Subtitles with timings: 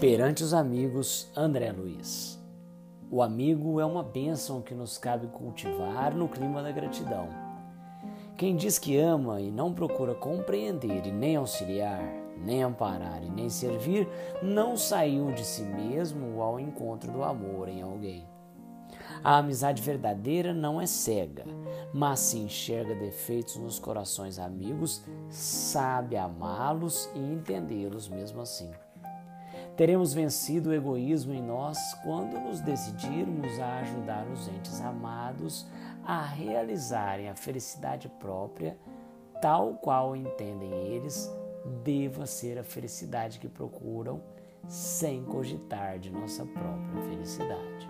[0.00, 2.38] Perante os amigos, André Luiz.
[3.10, 7.28] O amigo é uma bênção que nos cabe cultivar no clima da gratidão.
[8.36, 12.00] Quem diz que ama e não procura compreender e nem auxiliar,
[12.36, 14.08] nem amparar e nem servir,
[14.40, 18.24] não saiu de si mesmo ao encontro do amor em alguém.
[19.24, 21.44] A amizade verdadeira não é cega,
[21.92, 28.70] mas se enxerga defeitos nos corações amigos, sabe amá-los e entendê-los mesmo assim.
[29.78, 35.64] Teremos vencido o egoísmo em nós quando nos decidirmos a ajudar os entes amados
[36.04, 38.76] a realizarem a felicidade própria,
[39.40, 41.32] tal qual entendem eles
[41.84, 44.20] deva ser a felicidade que procuram,
[44.66, 47.86] sem cogitar de nossa própria felicidade.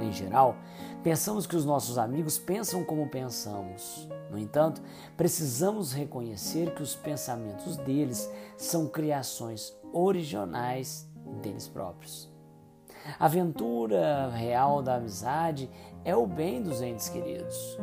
[0.00, 0.56] Em geral,
[1.02, 4.08] pensamos que os nossos amigos pensam como pensamos.
[4.30, 4.80] No entanto,
[5.16, 11.08] precisamos reconhecer que os pensamentos deles são criações originais
[11.42, 12.30] deles próprios.
[13.18, 15.70] A aventura real da amizade
[16.04, 17.78] é o bem dos entes queridos.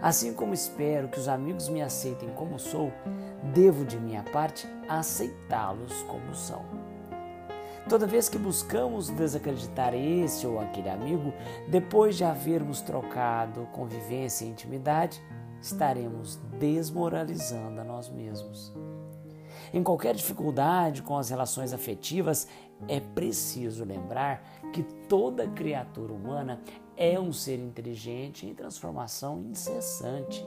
[0.00, 2.92] Assim como espero que os amigos me aceitem como sou,
[3.54, 6.93] devo de minha parte aceitá-los como são.
[7.88, 11.34] Toda vez que buscamos desacreditar esse ou aquele amigo,
[11.68, 15.22] depois de havermos trocado convivência e intimidade,
[15.60, 18.72] estaremos desmoralizando a nós mesmos.
[19.72, 22.48] Em qualquer dificuldade com as relações afetivas,
[22.88, 26.60] é preciso lembrar que toda criatura humana
[26.96, 30.46] é um ser inteligente em transformação incessante.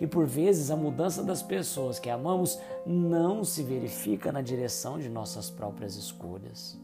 [0.00, 5.08] E por vezes a mudança das pessoas que amamos não se verifica na direção de
[5.08, 6.78] nossas próprias escolhas.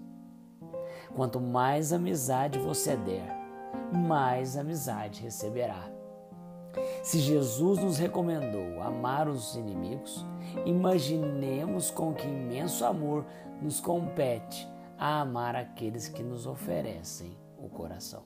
[1.14, 3.36] Quanto mais amizade você der,
[3.92, 5.90] mais amizade receberá.
[7.02, 10.24] Se Jesus nos recomendou amar os inimigos,
[10.64, 13.26] imaginemos com que imenso amor
[13.60, 14.66] nos compete
[14.98, 18.22] a amar aqueles que nos oferecem o coração.